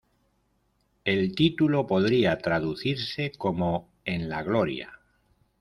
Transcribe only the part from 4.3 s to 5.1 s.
gloria".